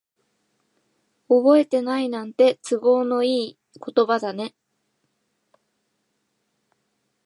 [1.29, 3.57] 覚えてないなんて、都合のいい
[3.93, 4.55] 言葉だね。